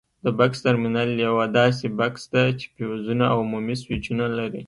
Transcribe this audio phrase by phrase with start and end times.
[0.23, 4.59] د بکس ترمینل یوه داسې بکس ده چې فیوزونه او عمومي سویچونه لري.